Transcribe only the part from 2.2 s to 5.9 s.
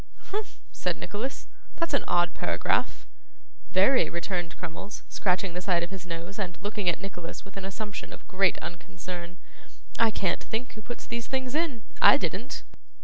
paragraph.' 'Very,' returned Crummles, scratching the side